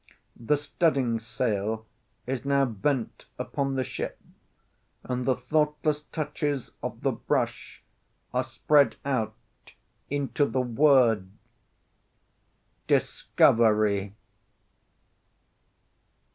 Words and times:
The 0.39 0.57
studding 0.57 1.19
sail 1.19 1.85
is 2.25 2.43
now 2.43 2.65
bent 2.65 3.25
upon 3.37 3.75
the 3.75 3.83
ship, 3.83 4.19
and 5.03 5.27
the 5.27 5.35
thoughtless 5.35 6.01
touches 6.11 6.71
of 6.81 7.01
the 7.01 7.11
brush 7.11 7.83
are 8.33 8.41
spread 8.43 8.95
out 9.05 9.35
into 10.09 10.45
the 10.45 10.61
word 10.61 11.29
DISCOVERY. 12.87 14.15